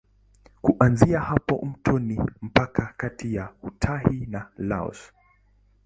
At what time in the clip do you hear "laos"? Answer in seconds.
4.57-5.11